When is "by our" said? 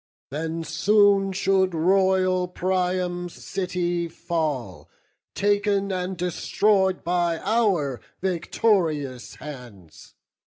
7.03-8.01